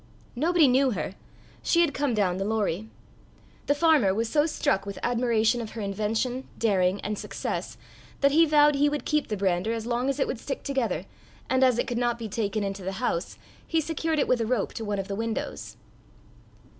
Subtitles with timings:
[0.35, 1.13] Nobody knew her.
[1.61, 2.89] She had come down the Lorrie.
[3.67, 7.77] The farmer was so struck with admiration of her invention, daring, and success,
[8.21, 11.05] that he vowed he would keep the brander as long as it would stick together;
[11.51, 13.37] and as it could not be taken into the house,
[13.67, 15.77] he secured it with a rope to one of the windows.